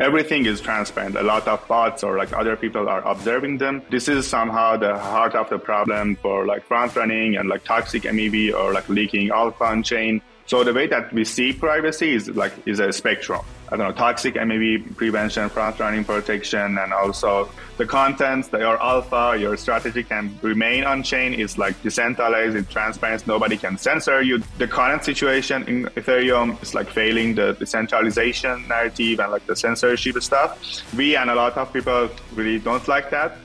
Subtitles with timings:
[0.00, 1.16] everything is transparent.
[1.16, 3.82] A lot of bots or like other people are observing them.
[3.90, 8.04] This is somehow the heart of the problem for like front running and like toxic
[8.04, 10.22] MEV or like leaking alpha on chain.
[10.46, 13.44] So the way that we see privacy is like is a spectrum.
[13.70, 18.82] I don't know, toxic MEV prevention, front running protection, and also the contents, that your
[18.82, 21.38] alpha, your strategy can remain on chain.
[21.38, 24.42] It's like decentralized, it's transparent, nobody can censor you.
[24.56, 30.22] The current situation in Ethereum is like failing the decentralization narrative and like the censorship
[30.22, 30.82] stuff.
[30.96, 33.36] We and a lot of people really don't like that.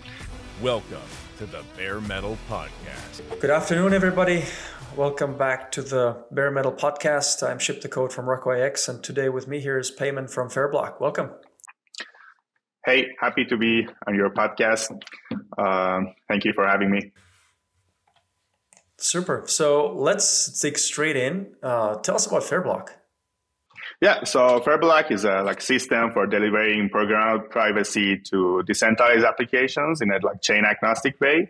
[0.62, 1.02] Welcome
[1.38, 3.40] to the Bare Metal Podcast.
[3.42, 4.46] Good afternoon, everybody.
[4.96, 7.42] Welcome back to the Bare Metal Podcast.
[7.42, 11.02] I'm Ship the Code from RockawayX, and today with me here is Peyman from Fairblock.
[11.02, 11.32] Welcome.
[12.86, 14.92] Hey, happy to be on your podcast.
[15.58, 17.12] Um, thank you for having me.
[18.98, 19.46] Super.
[19.48, 21.56] So let's dig straight in.
[21.64, 22.90] Uh, tell us about Fairblock.
[24.00, 30.12] Yeah, so Fairblock is a like system for delivering programmable privacy to decentralized applications in
[30.12, 31.50] a like chain agnostic way.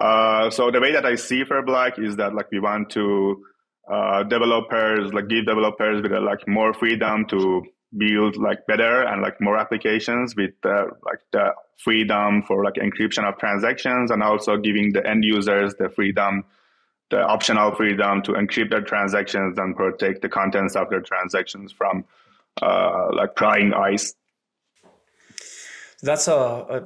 [0.00, 3.44] Uh, so the way that I see Fairblock is that like we want to
[3.90, 7.64] uh, developers like give developers with uh, like more freedom to
[7.96, 13.26] build like better and like more applications with uh, like the freedom for like encryption
[13.26, 16.44] of transactions and also giving the end users the freedom
[17.10, 22.04] the optional freedom to encrypt their transactions and protect the contents of their transactions from
[22.60, 24.14] uh, like prying eyes
[26.00, 26.32] that's a,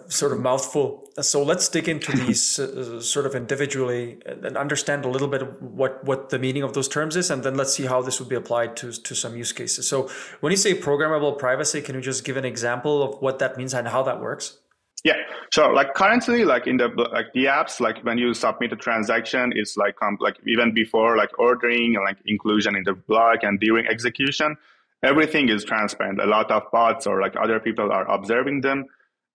[0.07, 1.07] a, sort of mouthful.
[1.21, 6.03] So let's dig into these uh, sort of individually and understand a little bit what,
[6.05, 8.37] what the meaning of those terms is, and then let's see how this would be
[8.37, 9.87] applied to, to some use cases.
[9.87, 10.09] So
[10.41, 13.75] when you say programmable privacy, can you just give an example of what that means
[13.75, 14.59] and how that works?
[15.05, 15.17] Yeah,
[15.53, 15.75] sure.
[15.75, 19.77] Like currently, like in the like the apps, like when you submit a transaction, it's
[19.77, 23.85] like um, like even before like ordering and like inclusion in the block and during
[23.89, 24.57] execution,
[25.03, 26.21] everything is transparent.
[26.21, 28.87] A lot of bots or like other people are observing them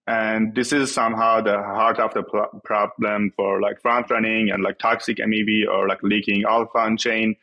[0.07, 4.63] and this is somehow the heart of the pl- problem for like front running and
[4.63, 7.35] like toxic MEV or like leaking alpha on chain.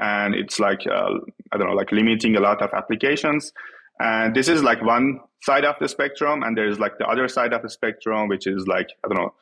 [0.00, 1.14] And it's like, uh,
[1.52, 3.52] I don't know, like limiting a lot of applications.
[4.00, 6.42] And this is like one side of the spectrum.
[6.42, 9.34] And there's like the other side of the spectrum, which is like, I don't know,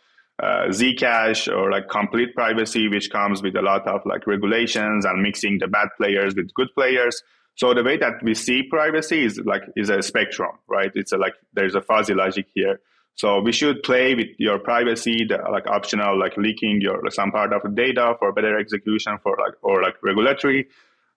[0.42, 5.22] uh, Zcash or like complete privacy, which comes with a lot of like regulations and
[5.22, 7.22] mixing the bad players with good players.
[7.56, 10.90] So the way that we see privacy is like is a spectrum, right?
[10.94, 12.80] It's a, like there's a fuzzy logic here.
[13.14, 17.54] So we should play with your privacy, the, like optional, like leaking your some part
[17.54, 20.68] of the data for better execution, for like or like regulatory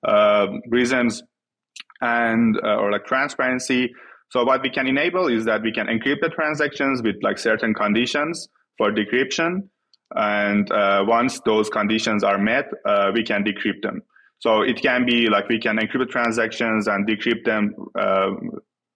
[0.02, 1.22] uh, reasons,
[2.00, 3.94] and uh, or like transparency.
[4.30, 7.74] So what we can enable is that we can encrypt the transactions with like certain
[7.74, 9.68] conditions for decryption,
[10.16, 14.04] and uh, once those conditions are met, uh, we can decrypt them.
[14.40, 18.32] So it can be like we can encrypt transactions and decrypt them uh,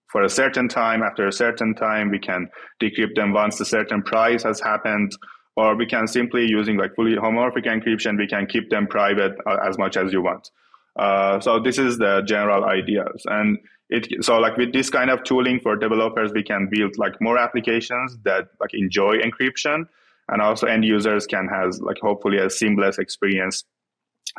[0.10, 1.04] for a certain time.
[1.04, 2.50] After a certain time, we can
[2.82, 5.12] decrypt them once a certain price has happened.
[5.56, 9.58] Or we can simply using like fully homomorphic encryption, we can keep them private uh,
[9.68, 10.50] as much as you want.
[10.96, 13.24] Uh, so this is the general ideas.
[13.26, 17.22] And it so like with this kind of tooling for developers, we can build like
[17.22, 19.86] more applications that like enjoy encryption,
[20.30, 23.66] and also end users can has like hopefully a seamless experience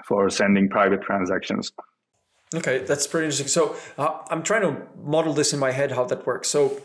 [0.05, 1.73] for sending private transactions.
[2.55, 3.49] Okay, that's pretty interesting.
[3.49, 6.49] So uh, I'm trying to model this in my head how that works.
[6.49, 6.81] So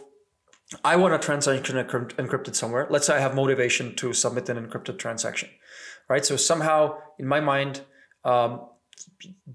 [0.83, 2.87] I want a transaction encrypted somewhere.
[2.89, 5.49] Let's say I have motivation to submit an encrypted transaction,
[6.07, 6.25] right?
[6.25, 7.81] So somehow in my mind,
[8.23, 8.61] um,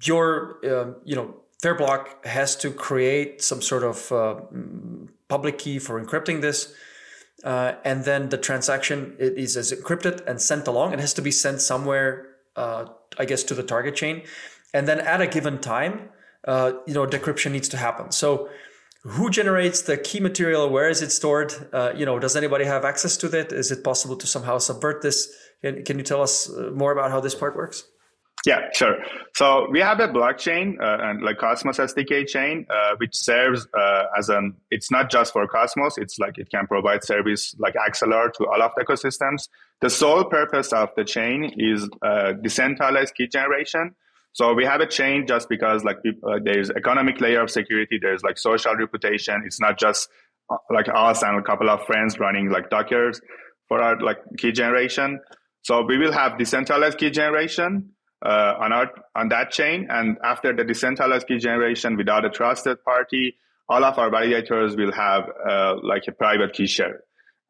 [0.02, 4.40] your uh, you know Fairblock has to create some sort of uh,
[5.28, 6.74] public key for encrypting this.
[7.42, 10.92] Uh, and then the transaction is, is encrypted and sent along.
[10.92, 12.86] It has to be sent somewhere uh,
[13.18, 14.22] I guess, to the target chain.
[14.72, 16.10] And then at a given time,
[16.46, 18.12] uh, you know, decryption needs to happen.
[18.12, 18.48] So
[19.02, 20.68] who generates the key material?
[20.68, 21.52] Where is it stored?
[21.72, 23.52] Uh, you know, does anybody have access to that?
[23.52, 25.32] Is it possible to somehow subvert this?
[25.62, 27.84] Can, can you tell us uh, more about how this part works?
[28.46, 28.96] Yeah, sure.
[29.34, 34.04] So we have a blockchain uh, and like Cosmos SDK chain, uh, which serves uh,
[34.18, 34.54] as an.
[34.70, 35.96] It's not just for Cosmos.
[35.96, 39.48] It's like it can provide service like Axelar to all of the ecosystems.
[39.80, 43.94] The sole purpose of the chain is uh, decentralized key generation.
[44.32, 47.98] So we have a chain just because like uh, there's economic layer of security.
[48.00, 49.42] There's like social reputation.
[49.46, 50.10] It's not just
[50.50, 53.22] uh, like us and a couple of friends running like Dockers
[53.68, 55.20] for our like key generation.
[55.62, 57.93] So we will have decentralized key generation
[58.24, 59.86] uh, on our on that chain.
[59.90, 63.36] And after the decentralized key generation without a trusted party,
[63.68, 67.00] all of our validators will have uh, like a private key share.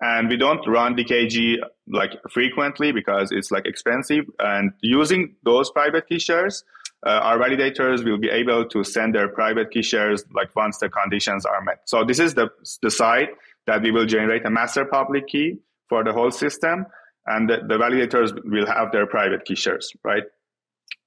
[0.00, 4.24] And we don't run DKG like frequently because it's like expensive.
[4.38, 6.64] And using those private key shares,
[7.06, 10.88] uh, our validators will be able to send their private key shares like once the
[10.88, 11.82] conditions are met.
[11.86, 12.48] So this is the,
[12.82, 13.28] the side
[13.66, 16.86] that we will generate a master public key for the whole system
[17.26, 20.24] and the, the validators will have their private key shares, right?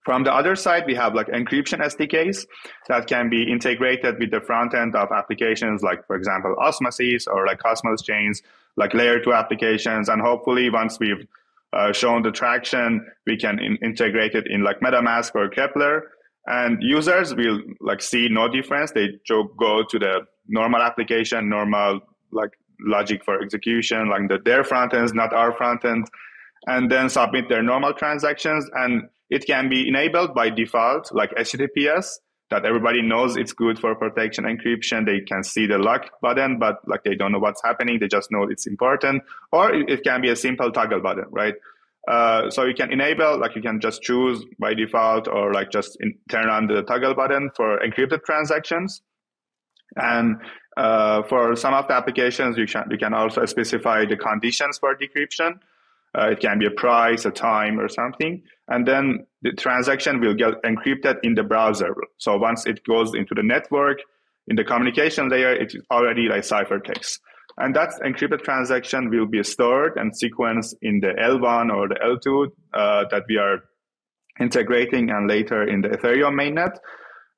[0.07, 2.47] From the other side, we have like encryption SDKs
[2.87, 7.45] that can be integrated with the front end of applications like, for example, Osmosis or
[7.45, 8.41] like Cosmos chains,
[8.77, 10.07] like layer two applications.
[10.07, 11.27] And hopefully once we've
[11.73, 16.03] uh, shown the traction, we can in- integrate it in like MetaMask or Keplr.
[16.45, 18.91] And users will like see no difference.
[18.91, 21.99] They go to the normal application, normal
[22.31, 26.07] like logic for execution, like the, their front ends, not our front end,
[26.65, 28.69] and then submit their normal transactions.
[28.73, 32.19] And it can be enabled by default, like HTTPS,
[32.49, 35.05] that everybody knows it's good for protection encryption.
[35.05, 37.99] They can see the lock button, but like they don't know what's happening.
[37.99, 39.23] They just know it's important.
[39.51, 41.55] Or it can be a simple toggle button, right?
[42.07, 45.97] Uh, so you can enable, like you can just choose by default or like just
[45.99, 49.01] in, turn on the toggle button for encrypted transactions.
[49.97, 50.37] And
[50.77, 54.95] uh, for some of the applications, you can, you can also specify the conditions for
[54.95, 55.59] decryption.
[56.17, 58.41] Uh, it can be a price, a time, or something.
[58.67, 61.95] And then the transaction will get encrypted in the browser.
[62.17, 63.99] So once it goes into the network,
[64.47, 67.19] in the communication layer, it's already like ciphertext.
[67.57, 72.47] And that encrypted transaction will be stored and sequenced in the L1 or the L2
[72.73, 73.63] uh, that we are
[74.39, 76.77] integrating and later in the Ethereum mainnet.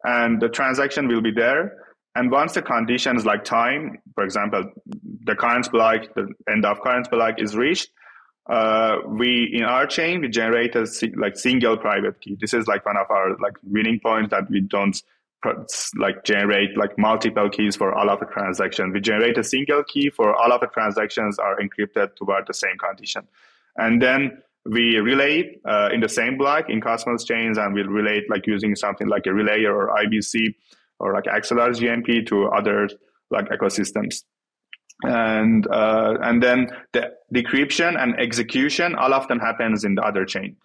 [0.04, 1.74] And the transaction will be there.
[2.16, 4.66] And once the conditions like time, for example,
[5.24, 7.90] the current block, the end of current block is reached,
[8.50, 12.36] uh, we in our chain we generate a like single private key.
[12.40, 15.00] This is like one of our like winning points that we don't
[15.96, 18.94] like generate like multiple keys for all of the transactions.
[18.94, 22.78] We generate a single key for all of the transactions are encrypted toward the same
[22.78, 23.28] condition,
[23.78, 28.30] and then we relay uh, in the same block in Cosmos chains, and we'll relate
[28.30, 30.56] like using something like a relay or IBC
[31.00, 32.90] or like Axelar GMP to other
[33.30, 34.24] like ecosystems
[35.04, 40.26] and uh, and then the decryption and execution all of them happens in the other
[40.26, 40.56] chain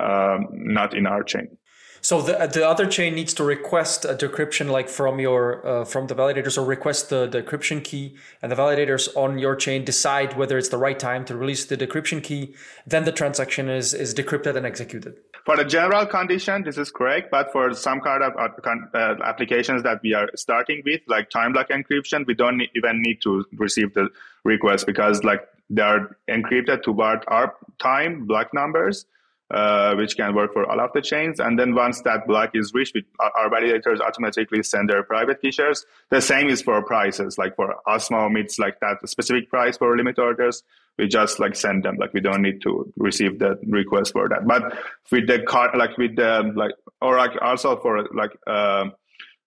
[0.00, 1.56] um, not in our chain.
[2.02, 6.06] So the, the other chain needs to request a decryption like from your uh, from
[6.06, 10.36] the validators or request the, the decryption key and the validators on your chain decide
[10.36, 12.54] whether it's the right time to release the decryption key.
[12.86, 17.30] Then the transaction is is decrypted and executed for the general condition, this is correct.
[17.30, 21.68] But for some kind of uh, applications that we are starting with, like time block
[21.68, 24.08] encryption, we don't even need to receive the
[24.44, 29.06] request because like they are encrypted toward our time block numbers
[29.50, 31.38] uh, which can work for all of the chains.
[31.38, 35.86] And then once that block is reached, our validators automatically send their private key shares.
[36.10, 37.38] The same is for prices.
[37.38, 40.64] Like for Osmo meets like that specific price for limit orders,
[40.98, 41.96] we just like send them.
[41.96, 44.46] Like we don't need to receive the request for that.
[44.46, 44.78] But
[45.10, 48.86] with the card, like with the like, or like also for like uh,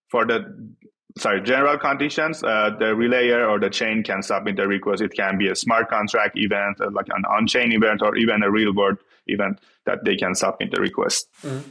[0.09, 0.75] for the
[1.17, 5.37] sorry general conditions uh, the relayer or the chain can submit the request it can
[5.37, 8.97] be a smart contract event uh, like an on-chain event or even a real world
[9.27, 11.67] event that they can submit the request mm-hmm.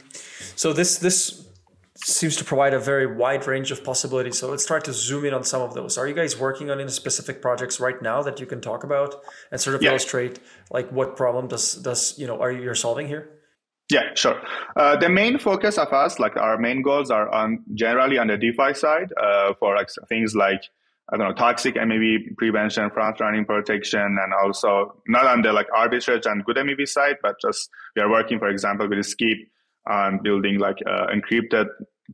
[0.56, 1.47] so this this
[2.04, 5.34] seems to provide a very wide range of possibilities so let's try to zoom in
[5.34, 8.38] on some of those are you guys working on any specific projects right now that
[8.40, 9.16] you can talk about
[9.50, 9.90] and sort of yeah.
[9.90, 10.38] illustrate
[10.70, 13.38] like what problem does does you know are you solving here
[13.90, 14.38] yeah, sure.
[14.76, 18.36] Uh, the main focus of us, like our main goals, are on generally on the
[18.36, 20.62] DeFi side uh, for like things like
[21.10, 25.68] I don't know toxic MEV prevention, front running protection, and also not on the like
[25.70, 29.38] arbitrage and good MEV side, but just we are working, for example, with Skip
[29.88, 31.66] on building like uh, encrypted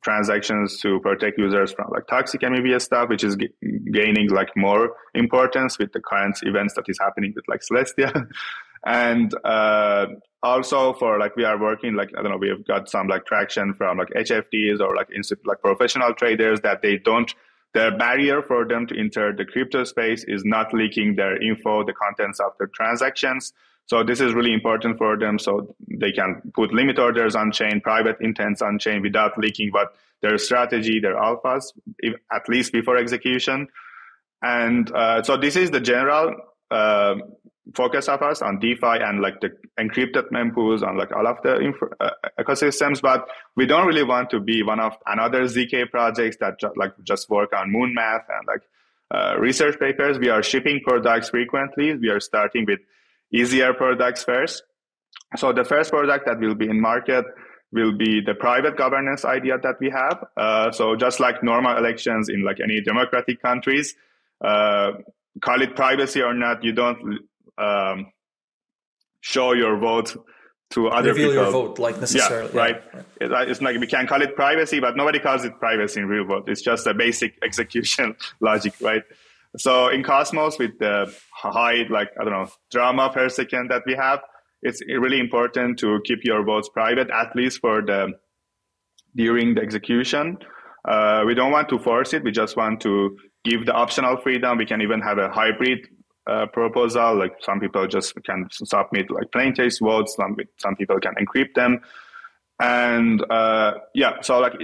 [0.02, 3.50] transactions to protect users from like toxic MEV stuff, which is g-
[3.92, 8.28] gaining like more importance with the current events that is happening with like Celestia.
[8.86, 10.06] and uh,
[10.42, 13.74] also for like we are working like I don't know we've got some like traction
[13.74, 15.08] from like HFTs or like
[15.44, 17.32] like professional traders that they don't
[17.74, 21.92] the barrier for them to enter the crypto space is not leaking their info, the
[21.92, 23.52] contents of their transactions.
[23.86, 27.80] So this is really important for them, so they can put limit orders on chain,
[27.82, 31.64] private intents on chain without leaking what their strategy, their alphas,
[31.98, 33.68] if, at least before execution.
[34.40, 36.34] And uh, so this is the general
[36.70, 37.16] uh,
[37.74, 41.60] focus of us on DeFi and like the encrypted mempools on like all of the
[41.60, 43.26] info, uh, ecosystems, but
[43.56, 47.30] we don't really want to be one of another zk projects that ju- like just
[47.30, 48.62] work on moon math and like
[49.10, 50.18] uh, research papers.
[50.18, 51.94] We are shipping products frequently.
[51.94, 52.80] We are starting with
[53.34, 54.62] easier products first.
[55.36, 57.24] So the first product that will be in market
[57.72, 60.24] will be the private governance idea that we have.
[60.36, 63.96] Uh, so just like normal elections in like any democratic countries,
[64.42, 64.92] uh,
[65.40, 67.20] call it privacy or not, you don't
[67.58, 68.12] um,
[69.20, 70.16] show your vote
[70.70, 71.30] to other people.
[71.30, 71.42] reveal people.
[71.42, 72.50] your vote like necessarily.
[72.54, 72.82] Yeah, right.
[73.20, 73.42] Yeah.
[73.42, 76.26] It, it's like we can call it privacy, but nobody calls it privacy in real
[76.28, 76.48] world.
[76.48, 79.02] It's just a basic execution logic, right?
[79.56, 83.94] So in Cosmos, with the high, like I don't know, drama per second that we
[83.94, 84.20] have,
[84.62, 88.14] it's really important to keep your votes private, at least for the
[89.14, 90.38] during the execution.
[90.86, 92.24] Uh, we don't want to force it.
[92.24, 94.58] We just want to give the optional freedom.
[94.58, 95.86] We can even have a hybrid
[96.26, 97.16] uh, proposal.
[97.16, 100.16] Like some people just can submit like plain text votes.
[100.16, 101.80] Some some people can encrypt them,
[102.60, 104.20] and uh, yeah.
[104.22, 104.54] So like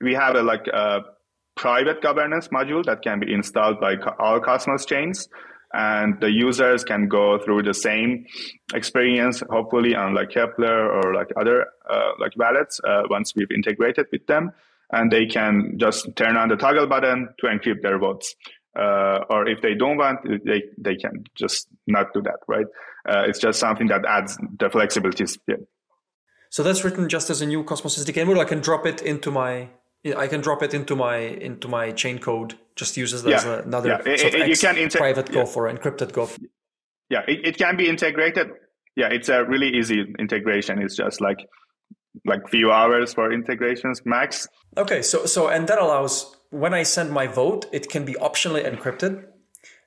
[0.00, 1.00] we have a like a
[1.56, 5.28] private governance module that can be installed by all Cosmos chains,
[5.72, 8.26] and the users can go through the same
[8.74, 14.06] experience, hopefully on like Keplr or like other uh, like wallets uh, once we've integrated
[14.10, 14.52] with them,
[14.90, 18.34] and they can just turn on the toggle button to encrypt their votes.
[18.78, 22.66] Uh, or if they don't want, they they can just not do that, right?
[23.08, 25.24] Uh, it's just something that adds the flexibility.
[25.48, 25.56] Yeah.
[26.50, 28.38] So that's written just as a new Cosmos SDK mode.
[28.38, 29.68] I can drop it into my
[30.04, 32.54] I can drop it into my into my chain code.
[32.74, 33.60] Just use it as yeah.
[33.60, 34.12] another yeah.
[34.12, 35.42] It, it, you can inter- private yeah.
[35.42, 36.38] or encrypted GOF.
[37.10, 38.50] Yeah, it, it can be integrated.
[38.96, 40.80] Yeah, it's a really easy integration.
[40.80, 41.38] It's just like
[42.24, 44.48] like few hours for integrations max.
[44.76, 48.64] Okay, so so and that allows when I send my vote, it can be optionally
[48.64, 49.26] encrypted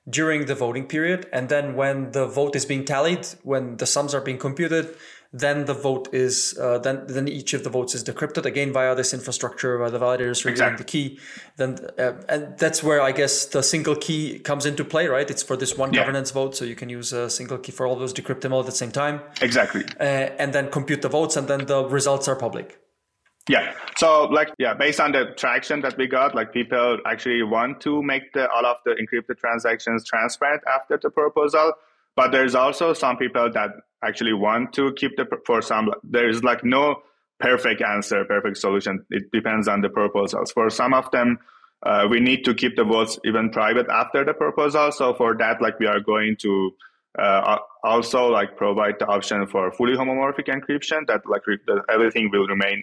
[0.08, 4.14] during the voting period, and then when the vote is being tallied, when the sums
[4.14, 4.94] are being computed,
[5.36, 8.94] then the vote is uh, then then each of the votes is decrypted again via
[8.94, 10.76] this infrastructure via the validators revealing exactly.
[10.76, 11.18] the key.
[11.56, 15.28] Then uh, and that's where I guess the single key comes into play, right?
[15.28, 16.00] It's for this one yeah.
[16.00, 18.60] governance vote, so you can use a single key for all those, decrypt them all
[18.60, 19.20] at the same time.
[19.42, 19.84] Exactly.
[19.98, 22.78] Uh, and then compute the votes, and then the results are public.
[23.48, 23.74] Yeah.
[23.96, 28.04] So like yeah, based on the traction that we got, like people actually want to
[28.04, 31.72] make the all of the encrypted transactions transparent after the proposal.
[32.16, 33.70] But there's also some people that
[34.02, 37.02] actually want to keep the for some there is like no
[37.40, 39.04] perfect answer, perfect solution.
[39.10, 40.52] It depends on the proposals.
[40.52, 41.38] For some of them,
[41.82, 44.92] uh, we need to keep the votes even private after the proposal.
[44.92, 46.70] So for that, like we are going to
[47.18, 52.46] uh, also like provide the option for fully homomorphic encryption that like the, everything will
[52.46, 52.82] remain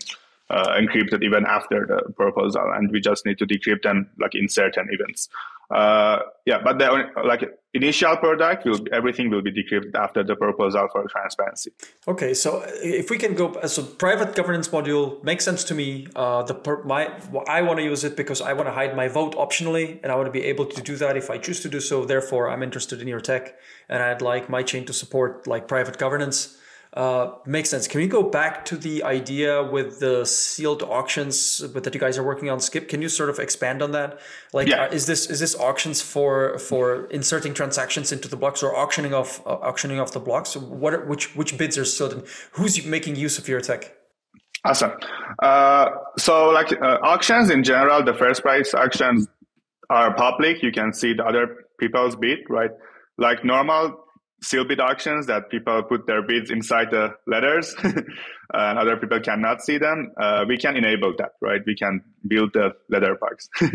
[0.51, 4.49] uh, encrypted even after the proposal, and we just need to decrypt them like in
[4.49, 5.29] certain events.
[5.69, 6.87] Uh, yeah, but the
[7.23, 11.71] like initial product will everything will be decrypted after the proposal for transparency.
[12.05, 16.07] Okay, so if we can go, so private governance module makes sense to me.
[16.13, 16.55] Uh, the
[16.85, 17.09] my
[17.47, 20.15] I want to use it because I want to hide my vote optionally, and I
[20.15, 22.03] want to be able to do that if I choose to do so.
[22.03, 23.55] Therefore, I'm interested in your tech,
[23.87, 26.57] and I'd like my chain to support like private governance.
[26.93, 27.87] Uh, makes sense.
[27.87, 32.23] Can we go back to the idea with the sealed auctions that you guys are
[32.23, 32.59] working on?
[32.59, 34.19] Skip, can you sort of expand on that?
[34.51, 34.83] Like, yeah.
[34.83, 39.13] uh, is this is this auctions for for inserting transactions into the blocks or auctioning
[39.13, 40.57] off uh, auctioning off the blocks?
[40.57, 42.11] What are, which which bids are sealed?
[42.11, 43.95] And who's making use of your tech?
[44.65, 44.91] Awesome.
[45.41, 49.29] Uh, so, like uh, auctions in general, the first price auctions
[49.89, 50.61] are public.
[50.61, 52.71] You can see the other people's bid, right?
[53.17, 54.00] Like normal
[54.41, 59.61] seal bid auctions that people put their bids inside the letters and other people cannot
[59.61, 61.61] see them uh, we can enable that right?
[61.65, 63.49] We can build the letter bugs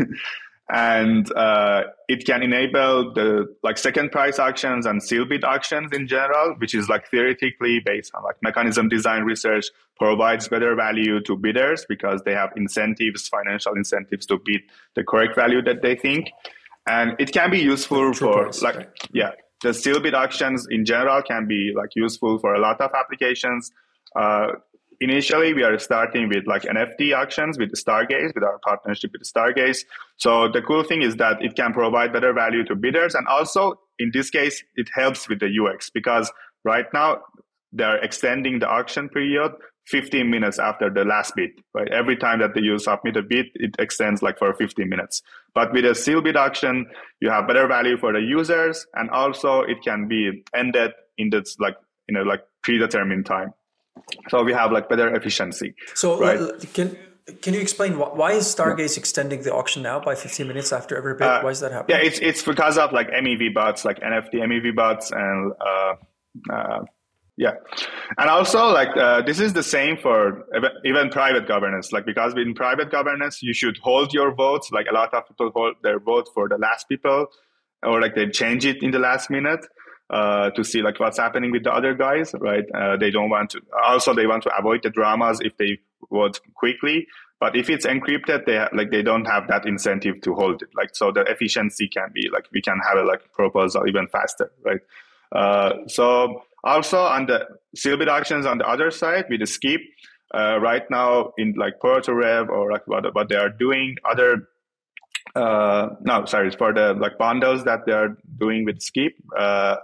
[0.69, 6.07] and uh, it can enable the like second price auctions and seal bid auctions in
[6.07, 11.35] general which is like theoretically based on like mechanism design research provides better value to
[11.35, 14.61] bidders because they have incentives financial incentives to bid
[14.95, 16.29] the correct value that they think.
[16.87, 18.89] And it can be useful for price, like right.
[19.11, 22.91] yeah the seal bid auctions in general can be like useful for a lot of
[22.97, 23.71] applications.
[24.15, 24.47] Uh,
[25.01, 29.85] initially, we are starting with like NFT auctions with Stargaze, with our partnership with Stargaze.
[30.17, 33.79] So the cool thing is that it can provide better value to bidders, and also
[33.99, 36.31] in this case, it helps with the UX because
[36.63, 37.21] right now
[37.71, 39.51] they're extending the auction period
[39.87, 41.87] 15 minutes after the last bid, right?
[41.87, 45.21] Every time that you submit a bid, it extends like for 15 minutes.
[45.55, 46.87] But with a seal bid auction,
[47.21, 51.57] you have better value for the users, and also it can be ended in this
[51.59, 51.75] like
[52.07, 53.53] you know like predetermined time.
[54.29, 55.73] So we have like better efficiency.
[55.95, 56.73] So right?
[56.73, 56.97] can
[57.41, 61.13] can you explain why is Stargaze extending the auction now by 15 minutes after every
[61.13, 61.27] bid?
[61.27, 61.97] Uh, why is that happening?
[61.97, 65.93] Yeah, it's it's because of like MEV bots, like NFT MEV bots, and uh,
[66.51, 66.79] uh,
[67.37, 67.53] yeah,
[68.17, 70.43] and also like uh, this is the same for
[70.83, 71.91] even private governance.
[71.91, 74.71] Like because in private governance, you should hold your votes.
[74.71, 77.27] Like a lot of people hold their vote for the last people,
[77.83, 79.63] or like they change it in the last minute
[80.09, 82.33] uh, to see like what's happening with the other guys.
[82.39, 82.65] Right?
[82.73, 83.61] Uh, they don't want to.
[83.85, 85.77] Also, they want to avoid the dramas if they
[86.11, 87.05] vote quickly.
[87.39, 90.69] But if it's encrypted, they like they don't have that incentive to hold it.
[90.75, 94.51] Like so, the efficiency can be like we can have a like proposal even faster,
[94.65, 94.79] right?
[95.31, 97.45] Uh, so Also on the
[97.75, 99.81] Sealbit auctions on the other side with the skip,
[100.33, 104.47] uh, right now in like Puerto Rev or like what, what they are doing, other
[105.35, 109.75] uh, no, sorry, for the like bundles that they are doing with Skip, uh,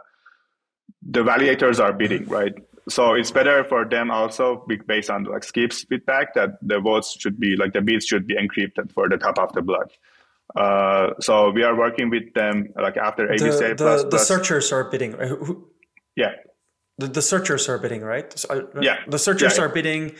[1.02, 2.54] the validators are bidding, right?
[2.90, 7.40] So it's better for them also based on like Skip's feedback that the votes should
[7.40, 9.90] be like the bids should be encrypted for the top of the block.
[10.56, 14.84] Uh, so we are working with them like after ABC the, the, the searchers are
[14.90, 15.16] bidding.
[16.16, 16.34] Yeah.
[16.98, 18.38] The, the searchers are bidding, right?
[18.38, 18.98] So, yeah.
[19.08, 19.64] The searchers yeah.
[19.64, 20.16] are bidding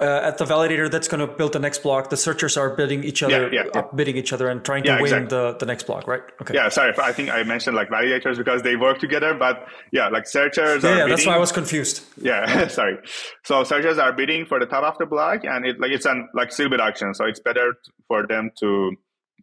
[0.00, 3.02] uh, at the validator that's going to build the next block the searchers are bidding
[3.02, 5.28] each other yeah, yeah, bidding each other and trying to win exactly.
[5.28, 8.62] the, the next block right okay yeah sorry i think i mentioned like validators because
[8.62, 12.68] they work together but yeah like searchers yeah, yeah that's why i was confused yeah
[12.78, 12.98] sorry
[13.42, 16.28] so searchers are bidding for the top of the block and it like it's an
[16.34, 17.74] like Sealbit auction so it's better
[18.06, 18.94] for them to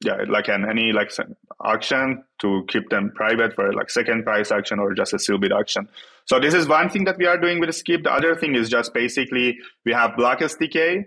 [0.04, 1.12] yeah, like an any like
[1.60, 5.88] auction to keep them private for like second price auction or just a Sealbit auction.
[6.26, 8.04] So this is one thing that we are doing with Skip.
[8.04, 11.06] The other thing is just basically we have block SDK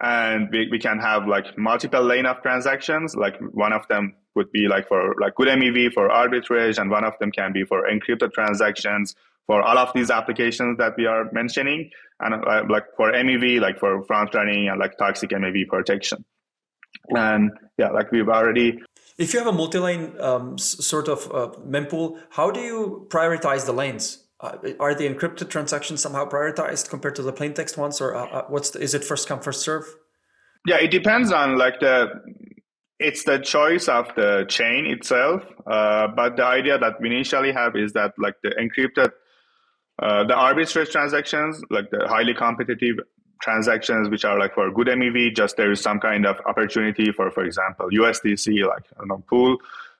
[0.00, 3.14] and we, we can have like multiple lane of transactions.
[3.14, 7.04] Like one of them would be like for like good MEV for arbitrage and one
[7.04, 9.14] of them can be for encrypted transactions
[9.46, 11.90] for all of these applications that we are mentioning
[12.20, 16.24] and uh, like for MEV, like for front running and like toxic MEV protection.
[17.10, 18.80] And yeah, like we've already.
[19.18, 23.72] If you have a multi-lane um, sort of uh, mempool, how do you prioritize the
[23.72, 24.24] lanes?
[24.40, 28.26] Uh, are the encrypted transactions somehow prioritized compared to the plain text ones, or uh,
[28.26, 29.84] uh, what's the, is it first come first serve?
[30.66, 32.08] Yeah, it depends on like the
[32.98, 35.42] it's the choice of the chain itself.
[35.66, 39.10] Uh, but the idea that we initially have is that like the encrypted,
[40.02, 42.96] uh, the arbitrage transactions, like the highly competitive
[43.44, 47.30] transactions which are like for good MEV, just there is some kind of opportunity for,
[47.30, 49.58] for example, USDC, like I don't know, pool,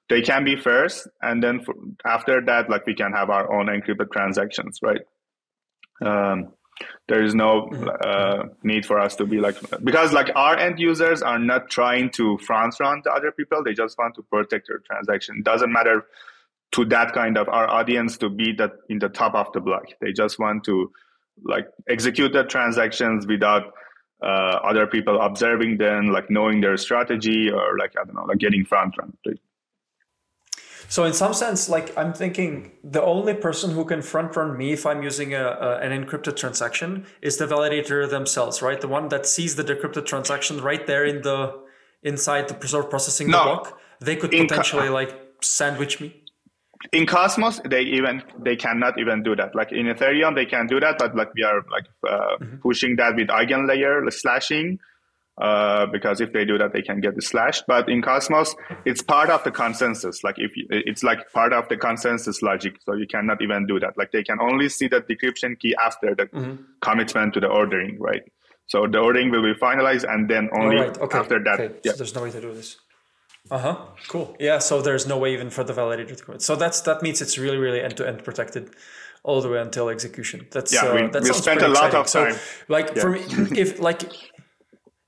[0.08, 1.74] they can be first, and then for,
[2.04, 5.02] after that, like we can have our own encrypted transactions, right?
[6.00, 6.52] Um,
[7.06, 7.88] there is no mm-hmm.
[8.00, 12.10] uh, need for us to be like because like our end users are not trying
[12.10, 15.36] to front run to other people; they just want to protect their transaction.
[15.38, 16.06] It doesn't matter
[16.72, 19.84] to that kind of our audience to be that in the top of the block.
[20.00, 20.90] They just want to
[21.42, 23.72] like execute the transactions without
[24.22, 28.38] uh, other people observing them, like knowing their strategy or like I don't know, like
[28.38, 29.12] getting front run.
[30.88, 34.72] So in some sense, like I'm thinking, the only person who can front run me
[34.72, 38.80] if I'm using a, a, an encrypted transaction is the validator themselves, right?
[38.80, 41.60] The one that sees the decrypted transaction right there in the
[42.02, 43.80] inside the of processing no, the block.
[44.00, 46.23] They could potentially like sandwich me
[46.92, 49.54] in Cosmos, they even they cannot even do that.
[49.54, 52.56] Like in Ethereum, they can do that, but like we are like uh, mm-hmm.
[52.56, 54.78] pushing that with eigenlayer slashing,
[55.40, 57.64] uh, because if they do that, they can get slashed.
[57.66, 60.22] But in Cosmos, it's part of the consensus.
[60.22, 63.80] Like if you, it's like part of the consensus logic, so you cannot even do
[63.80, 63.96] that.
[63.96, 66.62] Like they can only see the decryption key after the mm-hmm.
[66.80, 68.22] commitment to the ordering, right?
[68.66, 70.98] So the ordering will be finalized, and then only right.
[70.98, 71.18] okay.
[71.18, 71.60] after that.
[71.60, 71.74] Okay.
[71.84, 71.92] Yeah.
[71.92, 72.76] So there's no way to do this.
[73.50, 73.76] Uh huh.
[74.08, 74.36] Cool.
[74.40, 74.58] Yeah.
[74.58, 76.42] So there's no way even for the validator to commit.
[76.42, 78.70] So that's that means it's really really end to end protected
[79.22, 80.46] all the way until execution.
[80.50, 80.82] That's yeah.
[80.82, 82.00] Uh, we, that we spent a lot exciting.
[82.00, 82.32] of time.
[82.34, 83.02] So like yeah.
[83.02, 83.20] for me,
[83.60, 84.02] if like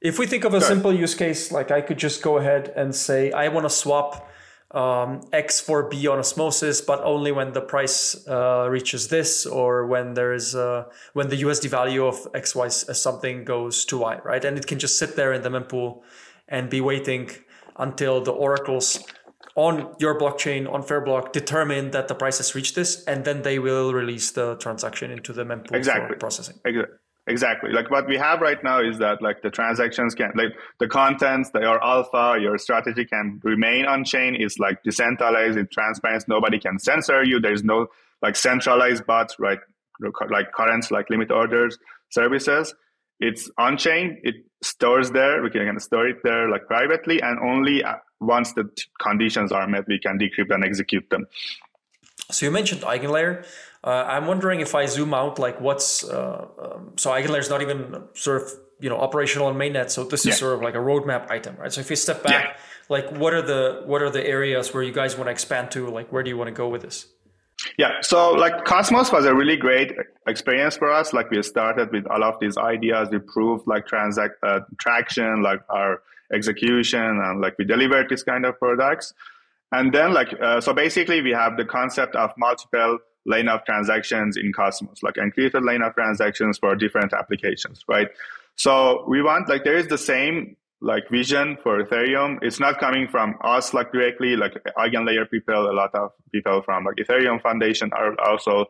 [0.01, 2.95] if we think of a simple use case, like I could just go ahead and
[2.95, 4.29] say I want to swap
[4.73, 9.87] um, X for B on osmosis, but only when the price uh, reaches this, or
[9.87, 14.19] when there is uh, when the USD value of X Y something goes to Y,
[14.25, 14.45] right?
[14.45, 16.03] And it can just sit there in the mempool
[16.49, 17.31] and be waiting
[17.79, 19.05] until the oracles
[19.55, 23.59] on your blockchain on Fairblock determine that the price has reached this, and then they
[23.59, 26.09] will release the transaction into the mempool exactly.
[26.09, 26.57] for processing.
[26.65, 26.95] Exactly.
[27.29, 27.73] Exactly.
[27.73, 31.51] Like what we have right now is that like the transactions can like the contents,
[31.55, 34.37] your alpha, your strategy can remain on chain.
[34.39, 36.29] It's like decentralized, it's transparent.
[36.29, 37.41] Nobody can censor you.
[37.41, 37.89] There's no
[38.23, 39.59] like centralized bots, right?
[40.31, 41.79] Like currents, like limit orders
[42.11, 42.73] services.
[43.21, 44.21] It's on chain.
[44.23, 45.43] It stores there.
[45.43, 48.69] We can store it there like privately, and only uh, once the
[49.01, 51.27] conditions are met, we can decrypt and execute them.
[52.31, 53.47] So you mentioned EigenLayer.
[53.85, 57.63] Uh, I'm wondering if I zoom out, like what's uh, um, so EigenLayer is not
[57.63, 59.91] even sort of you know operational on mainnet.
[59.91, 60.35] So this is yeah.
[60.35, 61.73] sort of like a roadmap item, right?
[61.73, 62.57] So if you step back, yeah.
[62.89, 65.89] like what are the what are the areas where you guys want to expand to?
[65.89, 67.07] Like where do you want to go with this?
[67.79, 69.93] Yeah, so like Cosmos was a really great
[70.27, 71.13] experience for us.
[71.13, 75.61] Like we started with all of these ideas, we proved like transact uh, traction, like
[75.69, 76.03] our
[76.33, 79.13] execution, and like we delivered this kind of products.
[79.73, 84.37] And then like uh, so basically we have the concept of multiple lane of transactions
[84.37, 88.09] in Cosmos, like encrypted lane of transactions for different applications, right?
[88.55, 92.39] So we want like there is the same like vision for Ethereum.
[92.43, 96.85] It's not coming from us like directly, like EigenLayer people, a lot of people from
[96.85, 98.67] like Ethereum Foundation are also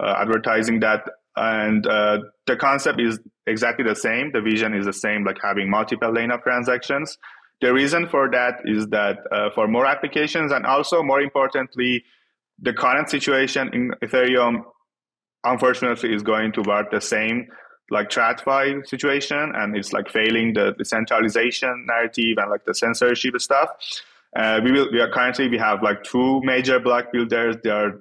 [0.00, 1.02] uh, advertising that.
[1.34, 4.30] And uh, the concept is exactly the same.
[4.32, 7.18] The vision is the same, like having multiple lane of transactions.
[7.60, 12.04] The reason for that is that uh, for more applications and also more importantly,
[12.60, 14.62] the current situation in Ethereum,
[15.44, 17.48] unfortunately, is going toward the same
[17.90, 23.70] like TradFi situation, and it's like failing the decentralization narrative and like the censorship stuff.
[24.34, 24.88] Uh, we will.
[24.92, 27.56] We are currently we have like two major block builders.
[27.62, 27.98] They are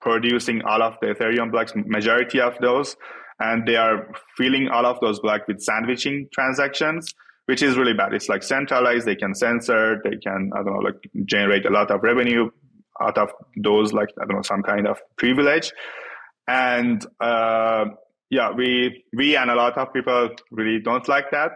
[0.00, 2.96] producing all of the Ethereum blocks, majority of those,
[3.38, 7.12] and they are filling all of those blocks with sandwiching transactions,
[7.46, 8.14] which is really bad.
[8.14, 9.06] It's like centralized.
[9.06, 10.00] They can censor.
[10.04, 12.50] They can I don't know like generate a lot of revenue
[13.00, 15.72] out of those like I don't know some kind of privilege,
[16.46, 17.86] and uh,
[18.32, 21.52] yeah, we we and a lot of people really don't like that,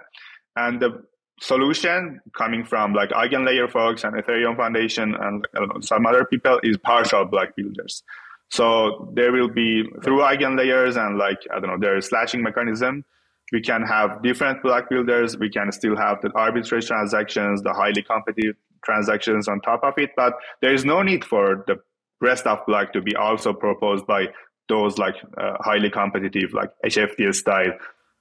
[0.56, 1.02] and the
[1.40, 6.76] solution coming from like EigenLayer folks and Ethereum Foundation and know, some other people is
[6.78, 8.02] partial block builders.
[8.50, 13.04] So there will be through EigenLayers and like I don't know their slashing mechanism,
[13.52, 15.38] we can have different block builders.
[15.38, 20.10] We can still have the arbitrage transactions, the highly competitive transactions on top of it,
[20.16, 21.76] but there is no need for the
[22.20, 24.26] rest of block to be also proposed by
[24.68, 27.72] those like uh, highly competitive like HFT style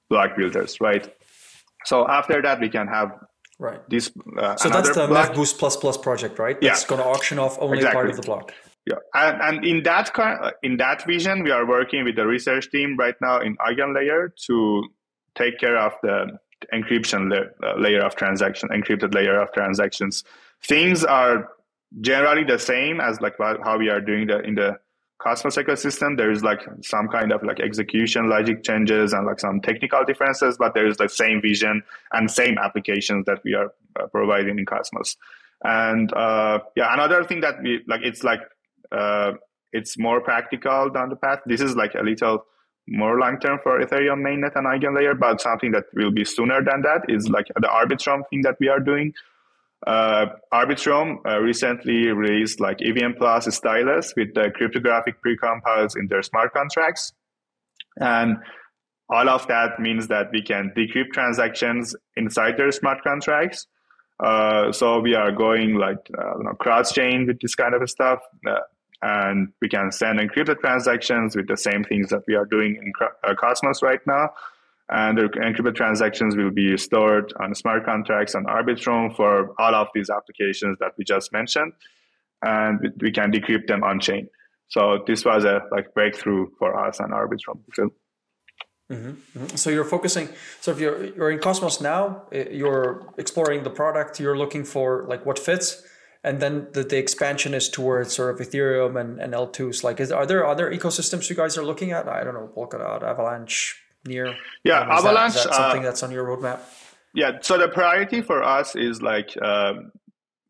[0.08, 1.12] block builders, right?
[1.84, 3.12] So after that, we can have
[3.58, 4.10] right this.
[4.38, 5.34] Uh, so that's the block.
[5.34, 6.60] Boost Plus Plus project, right?
[6.60, 6.88] That's yeah.
[6.88, 7.94] going to auction off only exactly.
[7.94, 8.52] part of the block.
[8.86, 10.10] Yeah, and, and in that
[10.62, 14.84] in that vision, we are working with the research team right now in EigenLayer to
[15.34, 16.38] take care of the
[16.72, 20.24] encryption la- uh, layer of transaction, encrypted layer of transactions.
[20.62, 21.48] Things are
[22.00, 24.78] generally the same as like how we are doing the in the
[25.18, 29.60] Cosmos ecosystem, there is like some kind of like execution logic changes and like some
[29.60, 34.06] technical differences, but there is the same vision and same applications that we are uh,
[34.08, 35.16] providing in Cosmos.
[35.64, 38.40] And uh, yeah, another thing that we like, it's like
[38.92, 39.32] uh,
[39.72, 41.40] it's more practical down the path.
[41.46, 42.44] This is like a little
[42.88, 46.82] more long term for Ethereum mainnet and EigenLayer, but something that will be sooner than
[46.82, 49.12] that is like the Arbitrum thing that we are doing
[49.86, 56.22] uh, Arbitrum uh, recently released like EVM Plus stylus with the cryptographic precompiles in their
[56.22, 57.12] smart contracts.
[58.00, 58.36] And
[59.08, 63.68] all of that means that we can decrypt transactions inside their smart contracts.
[64.18, 68.18] Uh, so we are going like uh, know, cross chain with this kind of stuff.
[68.46, 68.58] Uh,
[69.02, 72.92] and we can send encrypted transactions with the same things that we are doing in
[73.22, 74.30] uh, Cosmos right now
[74.88, 79.88] and the encrypted transactions will be stored on smart contracts on Arbitrum for all of
[79.94, 81.72] these applications that we just mentioned,
[82.42, 84.28] and we can decrypt them on chain.
[84.68, 87.60] So this was a like breakthrough for us on Arbitrum.
[87.68, 88.94] Mm-hmm.
[88.94, 89.56] Mm-hmm.
[89.56, 90.28] So you're focusing.
[90.60, 94.20] So if you're you're in Cosmos now, eh, you're exploring the product.
[94.20, 95.82] You're looking for like what fits,
[96.22, 99.82] and then the, the expansion is towards sort of Ethereum and, and L2s.
[99.82, 102.08] Like, is, are there other ecosystems you guys are looking at?
[102.08, 104.34] I don't know, Polkadot, Avalanche, near?
[104.64, 105.34] Yeah, um, Avalanche.
[105.34, 106.60] That, that something uh, that's on your roadmap?
[107.14, 109.92] Yeah, so the priority for us is like um,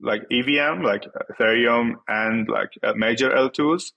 [0.01, 3.92] like EVM, like Ethereum, and like uh, major L2s.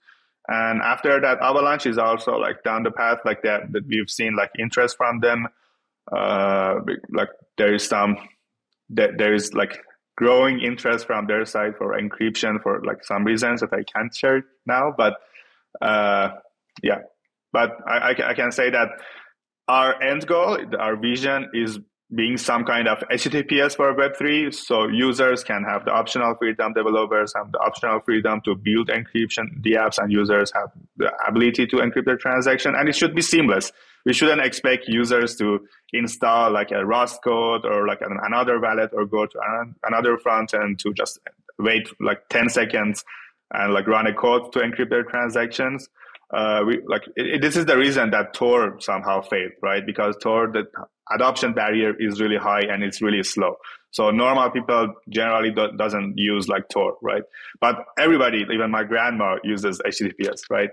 [0.48, 4.34] And after that, Avalanche is also like down the path like that that we've seen
[4.36, 5.46] like interest from them.
[6.10, 8.16] Uh, like there is some
[8.90, 9.78] that there is like
[10.16, 14.44] growing interest from their side for encryption for like some reasons that I can't share
[14.66, 14.92] now.
[14.96, 15.14] But
[15.80, 16.30] uh,
[16.82, 17.02] yeah,
[17.52, 18.88] but I, I, can say that
[19.70, 21.78] our end goal, our vision is
[22.12, 24.52] being some kind of HTTPS for Web3.
[24.52, 29.62] So users can have the optional freedom, developers have the optional freedom to build encryption
[29.62, 32.74] The apps, and users have the ability to encrypt their transaction.
[32.74, 33.70] And it should be seamless.
[34.04, 35.60] We shouldn't expect users to
[35.92, 39.38] install like a Rust code or like another wallet or go to
[39.84, 41.20] another front end to just
[41.60, 43.04] wait like 10 seconds
[43.52, 45.88] and like run a code to encrypt their transactions
[46.32, 49.84] uh, we like it, it, this is the reason that Tor somehow failed, right?
[49.84, 50.64] Because Tor the
[51.12, 53.56] adoption barrier is really high and it's really slow.
[53.90, 57.22] So normal people generally do, doesn't use like Tor, right?
[57.60, 60.70] But everybody, even my grandma, uses HTTPS, right?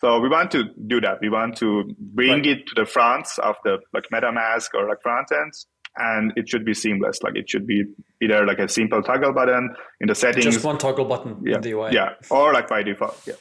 [0.00, 1.18] So we want to do that.
[1.20, 2.46] We want to bring right.
[2.46, 5.66] it to the front of the like MetaMask or like front ends,
[5.96, 7.22] and it should be seamless.
[7.22, 7.84] Like it should be
[8.22, 11.62] either like a simple toggle button in the settings, just one toggle button yeah, in
[11.62, 13.34] the UI, yeah, or like by default, yeah.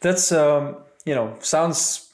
[0.00, 2.08] That's um, you know sounds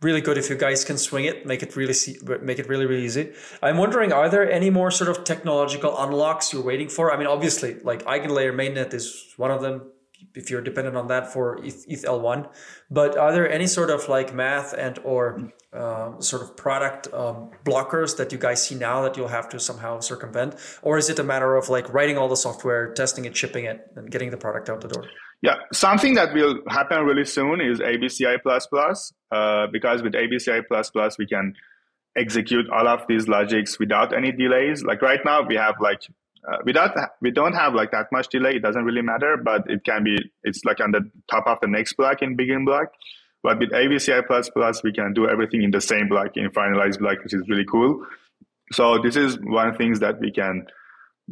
[0.00, 2.86] really good if you guys can swing it, make it really see, make it really
[2.86, 3.32] really easy.
[3.62, 7.12] I'm wondering, are there any more sort of technological unlocks you're waiting for?
[7.12, 9.92] I mean, obviously, like EigenLayer mainnet is one of them.
[10.34, 12.48] if you're dependent on that for ETH, ETH L1.
[12.90, 17.50] But are there any sort of like math and or uh, sort of product um,
[17.64, 21.18] blockers that you guys see now that you'll have to somehow circumvent, or is it
[21.18, 24.36] a matter of like writing all the software, testing it, shipping it, and getting the
[24.36, 25.04] product out the door?
[25.40, 28.38] Yeah, something that will happen really soon is ABCI++,
[29.30, 31.54] uh, because with ABCI++, we can
[32.16, 34.82] execute all of these logics without any delays.
[34.82, 36.02] Like right now, we have like
[36.48, 38.56] uh, without we don't have like that much delay.
[38.56, 40.16] It doesn't really matter, but it can be.
[40.42, 42.88] It's like on the top of the next block in begin block.
[43.42, 47.34] But with ABCI++, we can do everything in the same block in finalized block, which
[47.34, 48.04] is really cool.
[48.72, 50.66] So this is one of the things that we can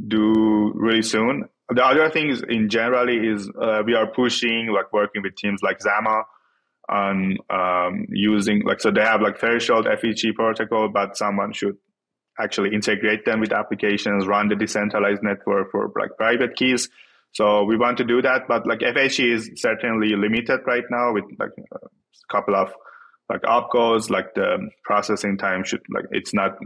[0.09, 1.49] do really soon.
[1.69, 5.63] The other thing is in generally is uh, we are pushing like working with teams
[5.63, 6.25] like Zama
[6.89, 11.77] on um, using like so they have like threshold FHE protocol, but someone should
[12.39, 16.89] actually integrate them with applications, run the decentralized network for like private keys.
[17.33, 21.25] So we want to do that, but like FHE is certainly limited right now with
[21.39, 21.79] like a
[22.31, 22.73] couple of
[23.29, 26.59] like opcodes, like the processing time should like it's not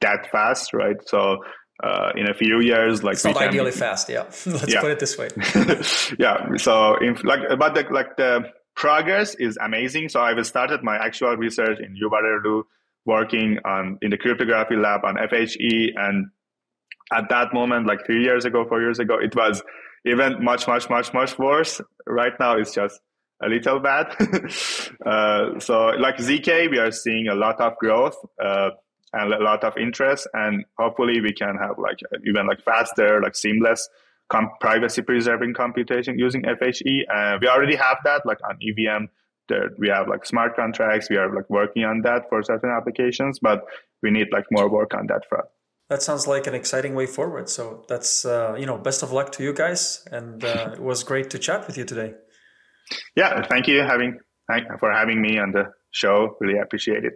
[0.00, 0.96] that fast, right?
[1.06, 1.44] So
[1.82, 4.22] uh, in a few years, like it's not can, ideally fast, yeah.
[4.46, 4.80] Let's yeah.
[4.80, 5.28] put it this way.
[6.18, 6.56] yeah.
[6.56, 10.08] So in like but the, like the progress is amazing.
[10.08, 12.62] So I've started my actual research in Yubarelu,
[13.06, 16.26] working on in the cryptography lab on FHE, and
[17.12, 19.62] at that moment, like three years ago, four years ago, it was
[20.04, 21.80] even much, much, much, much worse.
[22.06, 23.00] Right now, it's just
[23.42, 24.14] a little bad.
[25.06, 28.70] uh, so, like ZK, we are seeing a lot of growth uh,
[29.12, 33.36] and a lot of interest, and hopefully, we can have like even like faster, like
[33.36, 33.88] seamless
[34.28, 37.02] com- privacy preserving computation using FHE.
[37.12, 39.06] Uh, we already have that like on EVM.
[39.48, 41.08] There, we have like smart contracts.
[41.08, 43.64] We are like working on that for certain applications, but
[44.02, 45.46] we need like more work on that front.
[45.88, 47.48] That sounds like an exciting way forward.
[47.48, 51.02] So that's uh, you know best of luck to you guys, and uh, it was
[51.02, 52.14] great to chat with you today.
[53.16, 54.18] Yeah, thank you having
[54.78, 56.36] for having me on the show.
[56.40, 57.14] Really appreciate it.